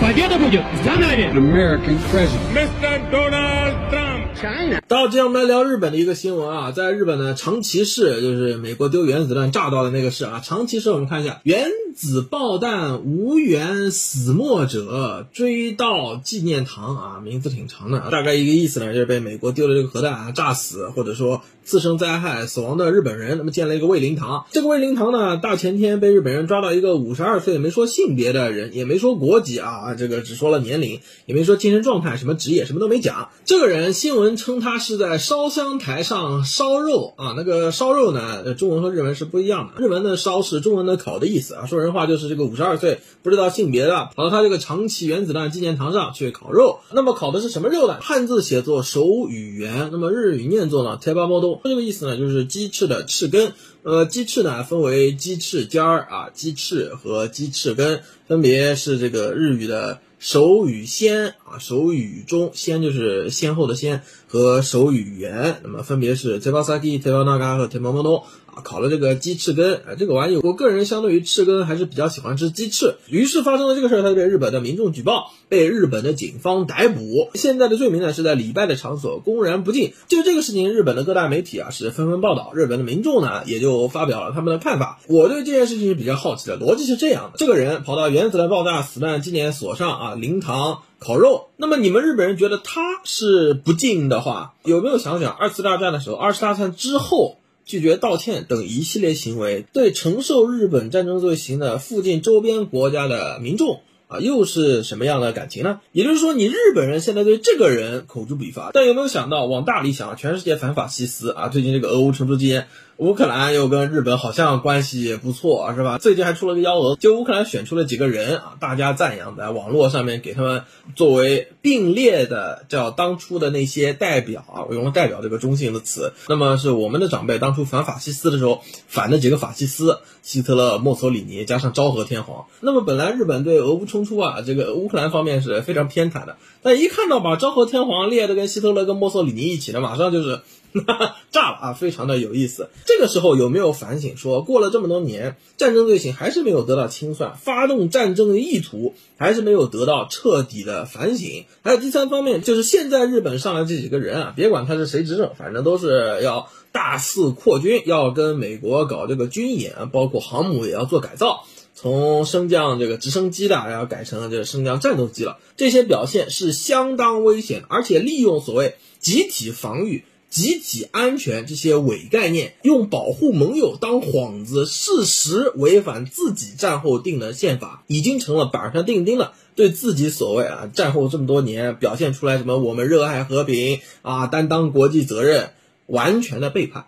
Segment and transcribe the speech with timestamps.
[0.00, 1.30] Победа будет за нами!
[1.32, 2.52] American president.
[2.52, 3.10] Mr.
[3.10, 3.99] Donald Trump!
[4.41, 4.81] China.
[4.87, 24.47] 到这样，我们来聊日本的一个新闻啊，在日本的长崎市，就是美国丢原子弹炸到的那个市啊，长崎市，我们看一下，原子爆弹无缘死没者追悼纪念堂啊，名字挺长的啊，大概一个意思呢，就是被美国丢了这个核弹啊炸死，或者说自生灾害死亡的日本人，那么建了一个慰灵堂。
[24.51, 33.29] 这个慰灵堂呢，大前天被日本人抓到一个五十二岁没说性别的人，也没说国籍啊，这个只说了年龄，也没说精神状态，什么职业什么都没讲。
[33.45, 46.79] 这个人新闻称他是在烧香台上烧肉啊，那个烧肉呢，中文和日文是不一样的，日文的烧是中文的烤的意思啊，说人话就是这个五十二岁不知道性别的，跑到他这个长崎原子弹纪念堂上去烤肉。
[46.91, 47.99] 那么烤的是什么肉呢？
[48.01, 53.53] 汉字写作手语言，那么日语念作呢 t e b a m o d o 这个意思呢就是鸡翅的翅根。
[53.83, 72.95] 呃，鸡翅呢分为鸡翅尖儿啊、鸡翅和鸡翅根，分别是这个日语的手语先啊，手语中先就是先后的先和手语言，那么分别是 tebasaki、tebanaga 和 tebamono 啊，烤了这个鸡翅根，啊，这个玩意我个人相对于翅根还是比较喜欢吃鸡翅。
[73.07, 77.29] 于是发生了这个事儿，他就被日本的民众举报，被日本的警方逮捕。
[77.33, 79.93] 现在的罪名呢是在礼拜的场所公然不敬。
[80.07, 84.99] 就这个事情，日本的各大媒体啊是纷纷报道，日本的民众呢也就发表了他们的看法。
[85.07, 90.83] 我对这件事情是比较好奇的，逻辑是这样的：这个人跑到原子弹爆炸死难纪念所上啊灵堂。
[91.03, 105.79] 烤肉，那么你们日本人觉得他是不敬的话，有没有想想二次大战的时候，二次大战之后拒绝道歉等一系列行为，对承受日本战争罪行的附近周边国家的民众啊，又是什么样的感情呢？
[105.91, 112.67] 也就是说，你日本人现在对这个人口诛笔伐，但有没有想到往大里想，全世界反法西斯啊，最近这个俄乌冲突期间。
[112.97, 115.97] 乌克兰又跟日本好像关系不错，是吧？
[115.97, 120.63] 最近还出了个幺蛾子，就乌克兰选出了几个人啊，大家赞扬，在网络上面给他们
[120.95, 126.13] 作为并列的，叫当初的那些代表啊，我用了代表这个中性的词。
[126.29, 132.45] 那么是我们的长辈当初反法西斯的时候反的几个法西斯，希特勒、墨索里尼加上昭和天皇。
[132.59, 140.41] 那么本来日本对俄乌冲突啊，这个乌克兰方面是非常偏袒的，但一看到把昭和天皇列的跟希特勒跟墨索里尼一起的，马上就是。
[141.31, 142.69] 炸了啊，非常的有意思。
[142.85, 151.45] 这个时候有没有反省说，过了这么多年，战争罪行还是没有得到清算，发动战争的意图还是没有得到彻底的反省？
[151.61, 161.45] 还有第三方面，就是现在日本上来这几个人啊， 别管他是谁执政，反正都是要大肆扩军，要跟美国搞这个军演，包括航母也要做改造，
[161.75, 165.37] 从升降这个直升机的要改成这个升降战斗机了。
[165.57, 170.03] 这些表现是相当危险，而且利用所谓集体防御。
[170.31, 179.33] 集体安全这些伪概念，用保护盟友当幌子，事实违反自己战后定的宪法，已经成了板上钉钉了。
[179.53, 185.49] 对自己所谓啊战后这么多年表现出来什么我们热爱和平啊，担当国际责任，
[185.85, 186.85] 完全的背叛。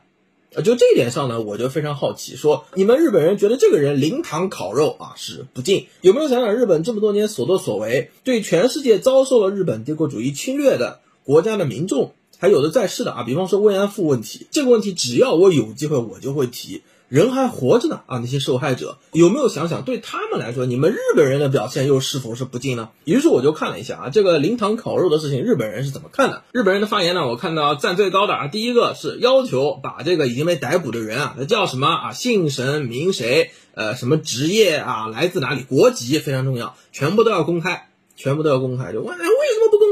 [0.56, 12.14] 啊，就这一点上呢，我就非常好奇，说你们日本人觉得这个人灵堂烤肉啊是不敬，有没有想想日本这么多年所作所为，对全世界遭受了日本帝国主义侵略的国家的民众？
[12.44, 16.82] 还有的在世的啊，比方说慰安妇问题，这个问题只要我有机会，我就会提。
[17.08, 22.90] 人还活着呢啊，那些受害者有没有想想，对他们来说，你们日本人的表现又是否是不敬呢？
[23.06, 26.44] 于是我就看了一下啊，这个灵堂烤肉的事情，日本人是怎么看的？
[26.52, 37.88] 日本人的发言呢，我看到赞最高的啊，第一个是要求把这个已经被逮捕的人啊，他叫什么啊，姓神名谁，呃，什么职业啊，来自哪里，国籍非常重要，全部都要公开，
[38.18, 38.92] 全部都要公开。
[38.92, 39.83] 就问，哎，为什么不？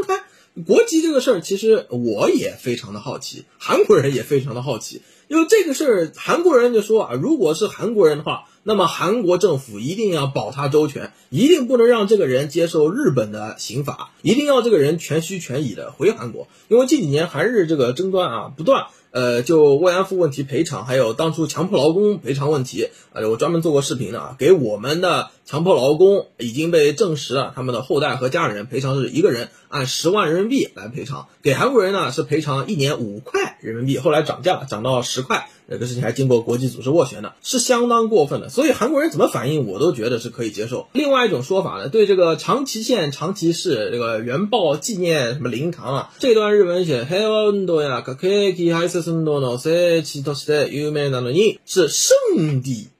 [0.65, 18.87] 国籍这个事儿，其实我也非常的好奇，韩国人也非常的好奇，因为这个事儿，韩国人就说啊，如果是韩国人的话，那么韩国政府一定要保他周全，一定不能让这个人接受日本的刑法，一定要这个人全虚全以的回韩国，因为近几年韩日这个争端啊不断。
[19.13, 35.48] 呃，就慰安妇问题赔偿，还有当初强迫劳工赔偿问题，呃，我专门做过视频的啊，给我们的强迫劳工已经被证实了，他们的后代和家人赔偿是一个人按十万人民币来赔偿，给韩国人呢是赔偿一年五块人民币，后来涨价了，涨到十块。
[35.68, 38.48] 这个事情还经过国际组织斡旋的，是相当过分的。
[38.48, 40.86] 所以韩国人怎么反应，我都觉得是可以接受。
[40.92, 52.90] 另外一种说法呢，对这个长崎县长崎市这个原爆纪念什么灵堂啊，这段日文写平和運動や核兵器廃絶運動の聖地として有名なのに是圣地，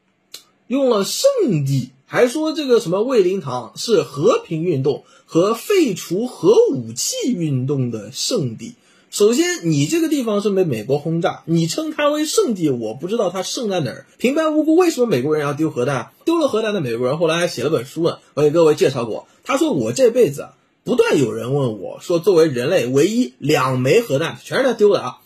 [0.66, 8.75] 用了圣地， 还说这个什么慰灵堂是和平运动和废除核武器运动的圣地。
[9.09, 14.05] 首先，你这个地方是被美国轰炸，你称它为圣地，我不知道它圣在哪儿。
[14.17, 16.11] 平白无故，为什么美国人要丢核弹？
[16.25, 19.29] 丢了核弹的美国人后来还写了本书呢，我给各位介绍过。
[19.45, 20.49] 他说我这辈子，
[20.83, 25.19] 不断有人问我说，作为人类唯一两枚核弹，全是他丢的啊，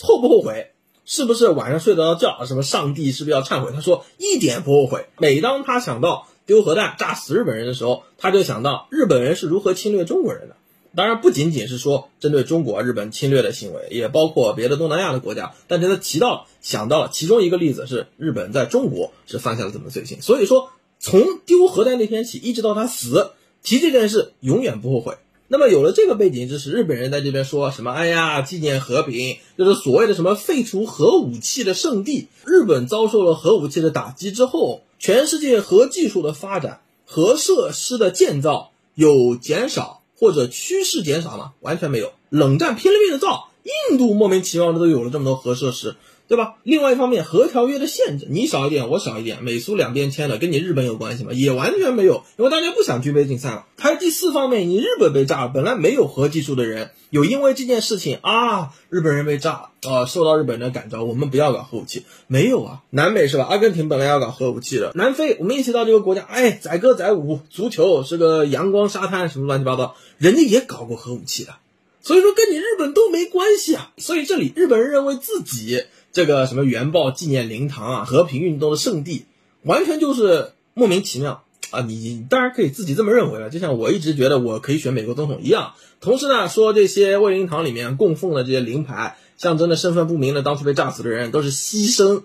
[0.00, 0.70] 后不后悔？
[1.10, 2.44] 是不是晚上睡得着觉？
[2.44, 3.72] 什么上帝是不是要忏悔？
[3.72, 5.06] 他说一点不后悔。
[5.16, 10.56] 每当他想到丢核弹炸死日本人的时候，他就想到日本人是如何侵略中国人的。
[10.94, 15.54] 当然不仅仅是说针对中国日本侵略的行为，也包括别的东南亚的国家。
[15.66, 20.68] 但是他提到想到了其中一个例子是日本在中国是犯下了怎么罪行，所以说
[20.98, 23.30] 从丢核弹那天起，一直到他死，
[23.62, 25.16] 提这件事永远不后悔。
[25.48, 27.90] 那么有了这个背景知识，日本人在这边说什么？
[27.90, 32.28] 哎呀，纪念和平，就是所谓的什么废除核武器的圣地。
[32.44, 39.96] 日本遭受了核武器的打击之后，全世界核技术的发展、核设施的建造有减少。
[40.20, 41.52] 或者趋势减少吗？
[41.60, 42.12] 完全没有。
[42.28, 43.50] 冷战拼了命的造，
[43.90, 45.94] 印度莫名其妙的都有了这么多核设施，
[46.28, 46.56] 对吧？
[46.62, 51.32] 另外一方面，核条约的限制，你少一点，我少一点，美苏两边签的，跟你日本有关系吗？
[51.32, 53.66] 也完全没有，因为大家不想军备竞赛了。
[53.78, 59.70] 还有第四方面，你日本被炸了，本来没有核技术的人，有因为这件事情啊，日本人被炸。
[59.86, 62.04] 啊，受到日本人的感召，我们不要搞核武器。
[62.26, 63.46] 没有啊，南美是吧？
[63.48, 71.54] 阿根廷本来要搞核武器的，南非我们一起到这个国家，哎，载歌载舞，足球是个阳光沙滩，什么乱七八糟，人家也搞过核武器的，
[72.02, 73.92] 所以说跟你日本都没关系啊。
[73.98, 79.26] 所以这里日本人认为自己这个什么原爆纪念灵堂啊，和平运动的圣地，
[79.62, 81.44] 完全就是莫名其妙。
[81.70, 85.74] 啊，你当然可以自己这么认为了，就像我一直觉得我可以选美国总统一样。
[86.00, 92.22] 同时呢，说这些卫灵堂里面供奉的这些灵牌，象征的身份不明的当初被炸死的人都是牺牲。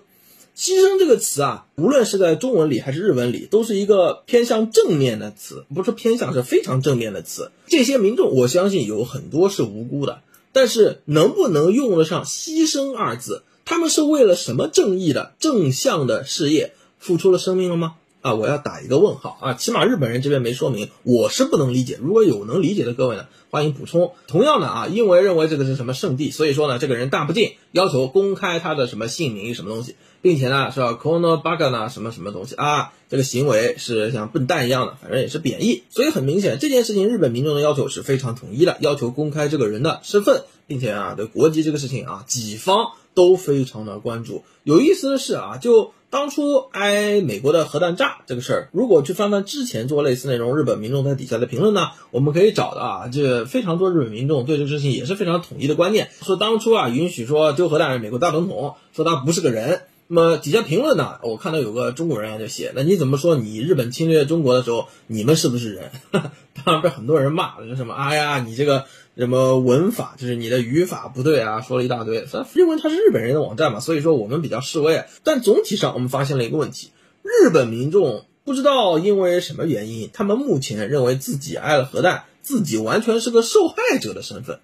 [0.56, 7.50] 牺牲这个词啊，无论是在中文里还是日文里，都是一个偏向正面的词，不是偏向，是非常正面的词。
[7.66, 10.20] 这些民众，我相信有很多是无辜的，
[10.52, 13.42] 但是能不能用得上“牺牲”二字？
[13.64, 17.94] 他们是为了什么正义的正向的事业付出了生命了吗？
[18.20, 19.52] 啊，我要打一个问号啊！
[19.52, 21.98] 起码日本人这边没说明，我是不能理解。
[22.00, 24.12] 如果有能理解的各位呢，欢迎补充。
[24.26, 35.82] 同样的啊，因为认为这个是什么圣地，所以说呢，这个人大不敬，要求公开他的什么姓名什么东西，并且呢是吧，kono baga 呢什么什么东西啊，这个行为是像笨蛋一样的，反正也是贬义。
[35.90, 44.44] 所以很明显，这件事情日本民众的要求是非常统一的，要求公开这个人的身份，并且啊，对国籍这个事情啊，己方都非常的关注。
[44.62, 45.92] 有意思的是啊，就。
[46.10, 59.80] 当初挨美国的核弹炸这个事儿，如果去翻翻之前做类似内容，日本民众在底下的评论呢，我们可以找到啊，这非常多日本民众对这个事情也是非常统一的观念，说当初啊允许说丢核弹是美国大总统，说他不是个人。
[60.06, 65.90] 那么底下评论呢，我看到有个中国人啊就写，那你怎么说你日本侵略中国的时候，你们是不是人？
[66.64, 68.84] 当然被很多人骂了，说什么哎呀你这个。
[69.16, 72.26] 什么文法就是你的语法不对啊，说了一大堆。
[72.56, 75.04] 因为它是日本人的网站嘛，所以说我们比较示威。
[75.22, 76.90] 但总体上我们发现了一个问题：
[77.22, 84.58] 日本民众不知道因为什么原因，他们目前认为自己挨了核弹，自己完全是个受害者的身份。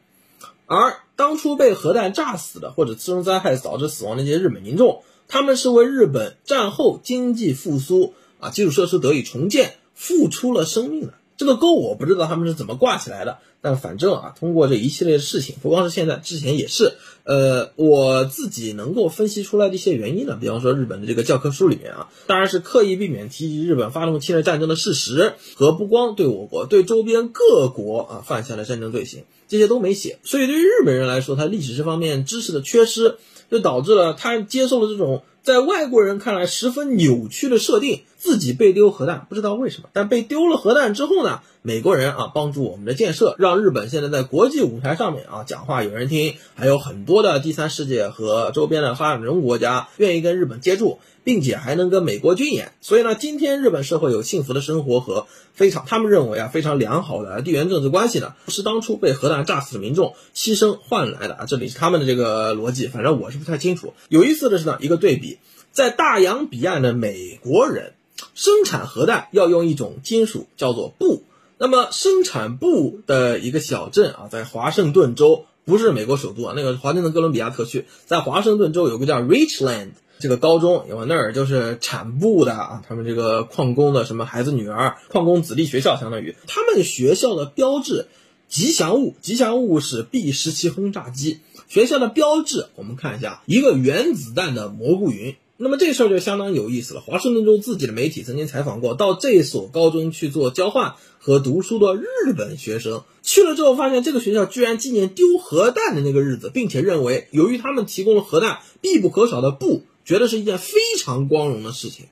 [0.66, 11.14] 而当初被核弹炸死的或者次生灾害导致死亡那些日本民众，他们是为日本战后经济复苏啊，基础设施得以重建付出了生命的。
[11.40, 16.92] 这个勾我不知道他们是怎么挂起来的，但反正啊，通过这一系列的事情，不光是现在，之前也是，
[17.24, 20.36] 呃，我自己能够分析出来的一些原因呢。
[20.38, 30.18] 比方说，日本的这个教科书里面啊，当然是刻意避免提及日本发动侵略战争的事实，和不光对我国，对周边各国啊犯下的战争罪行，这些都没写。
[30.22, 33.16] 所以对于日本人来说，他历史这方面知识的缺失，
[33.50, 35.22] 就导致了他接受了这种。
[35.42, 41.40] 在外国人看来十分扭曲的设定，自己被丢核弹，不知道为什么，但被丢了核弹之后呢？
[41.62, 51.00] 美国人啊，帮助我们的建设，让日本现在在国际舞台上面啊讲话有人听，还有很多的第三世界和周边的发展中国家愿意跟日本接触。
[51.22, 63.92] 并且还能跟美国军演，所以呢，今天日本社会有幸福的生活和非常他们认为啊非常良好的地缘政治关系呢，是当初被核弹炸死的民众牺牲换来的啊，这里是他们的这个逻辑，反正我是不太清楚。
[64.08, 65.38] 有意思的是呢，一个对比，
[65.72, 67.92] 在大洋彼岸的美国人
[68.34, 71.22] 生产核弹要用一种金属叫做钚，
[71.58, 79.90] 那么生产钚的一个小镇啊，在华盛顿州，不是美国首都啊，那个华盛顿哥伦比亚特区，在华盛顿州有个叫 Richland。
[80.22, 88.06] 这个高中，因为那儿就是产布的啊，他们这个矿工的什么孩子女儿，矿工子弟学校，相当于他们学校的标志，
[88.46, 91.40] 吉祥物，吉祥物是 B 十七轰炸机。
[91.68, 97.02] 学校的标志，我们看一下，一个原子弹的蘑菇云，那么这事儿就相当有意思了。
[97.02, 112.06] 华盛顿州自己的媒体曾经采访过到这所高中去做交换和读书的日本学生，去了之后发现这个学校居然纪念丢核弹的那个日子，并且认为由于他们提供了核弹必不可少的布，觉得是一件非常光荣的事情。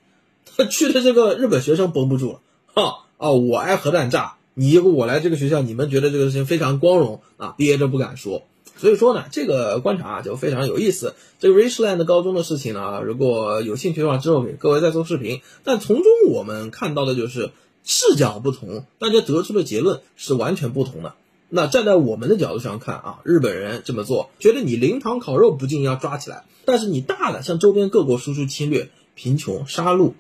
[0.44, 2.40] 他去的这个日本学生绷不住了，
[2.74, 3.30] 哈啊！
[3.30, 8.42] 我挨核弹炸，你我来这个学校，你们觉得这个事情非常光荣啊，憋着不敢说。
[8.78, 11.14] 所以说呢，这个观察就非常有意思。
[11.38, 15.42] 这个 Richland 高中的事情呢，如果有兴趣的话，之后给各位再做视频。
[15.64, 17.50] 但从中我们看到的就是
[17.84, 21.14] 视角不同，大家得出的结论是完全不同的。
[21.50, 30.12] 那站在我们的角度上看啊，日本人这么做，觉得你灵堂烤肉不敬要抓起来，但是你大的向周边各国输出侵略、贫穷、杀戮。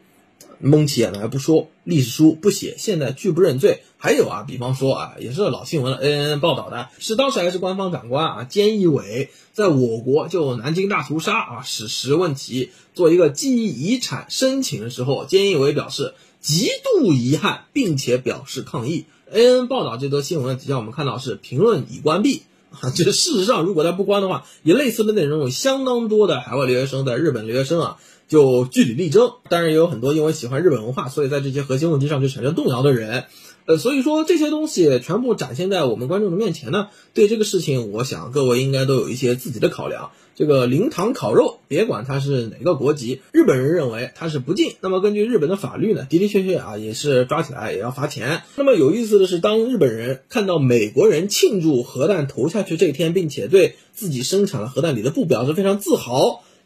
[0.60, 3.82] 蒙起眼来不说，历史书不写，现在拒不认罪。
[3.96, 19.06] 还有啊，比方说啊，也是老新闻了，A N N 报道的，是当时还是官方长官啊，菅义伟在我国就南京大屠杀啊史实问题做一个记忆遗产申请的时候，菅义伟表示极度遗憾，并且表示抗议。
[19.32, 27.96] A N N 报道这则新闻的底下我们看到是评论已关闭啊， 这事实上如果他不关的话，也类似的内容有相当多的海外留学生在日本留学生啊。
[28.28, 33.24] 就据理力争，当然也有很多因为喜欢日本文化，所以在这些核心问题上就产生动摇的人。
[33.64, 40.10] 呃，所以说这些东西全部展现在我们观众的面前呢，对这个事情，我想各位应该都有一些自己的考量。
[40.34, 44.72] 这个灵堂烤肉，别管它是哪个国籍，日本人认为它是不敬。
[44.80, 48.42] 那么根据日本的法律呢，的的确确啊，也是抓起来也要罚钱。
[48.56, 56.42] 那么有意思的是，当日本人看到美国人庆祝核弹投下去这一天，并且对自己生产了核弹里的布表示非常自豪。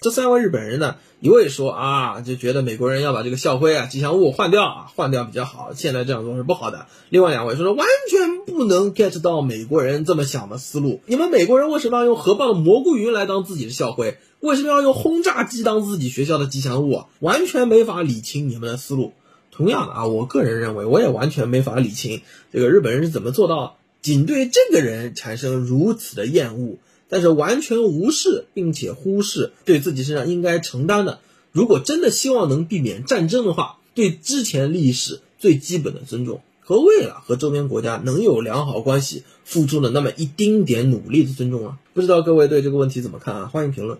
[0.00, 6.86] 这三位日本人呢，一位说啊，就觉得美国人要把这个校徽啊、吉祥物换掉啊，换掉比较好，现在这样做是不好的。
[7.08, 11.00] 另外两位说说完全不能 get 到美国人这么想的思路。
[11.06, 14.18] 你们美国人为什么要用核爆的蘑菇云来当自己的校徽？
[14.40, 17.04] 为什么要用轰炸机当自己学校的吉祥物？
[17.18, 19.12] 完全没法理清你们的思路。
[19.50, 26.76] 同样的啊，我个人认为，我也完全没法理清这个日本人是怎么做到仅对这个人产生如此的厌恶，
[27.08, 31.20] 但是完全无视并且忽视对自己身上应该承担的。
[31.52, 41.78] 如果真的希望能避免战争的话，对之前历史最基本的尊重和为了和周边国家能有良好关系付出了那么一丁点努力的尊重啊！
[41.94, 43.46] 不知道各位对这个问题怎么看啊？
[43.46, 43.98] 欢迎评论。